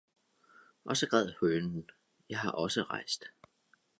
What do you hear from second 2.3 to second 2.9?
har også